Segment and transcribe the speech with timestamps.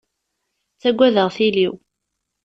[0.73, 1.73] Ttaggadeɣ tili-w.